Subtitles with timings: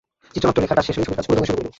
[0.33, 1.69] চিত্রনাট্য লেখার কাজ শেষ হলেই ছবির কাজ পুরোদমে শুরু করে দেব।